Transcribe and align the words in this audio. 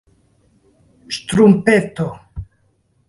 ŝtrumpeto 1.17 2.09